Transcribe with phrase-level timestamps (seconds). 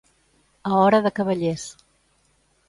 [0.69, 1.67] A hora de cavallers.